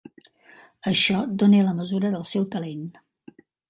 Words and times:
Això 0.93 1.21
dona 1.43 1.61
la 1.69 1.77
mesura 1.83 2.15
del 2.19 2.29
seu 2.35 2.53
talent. 2.59 2.87